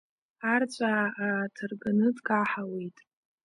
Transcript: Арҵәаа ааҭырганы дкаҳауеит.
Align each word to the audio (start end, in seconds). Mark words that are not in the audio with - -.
Арҵәаа 0.51 1.05
ааҭырганы 1.23 2.07
дкаҳауеит. 2.15 2.97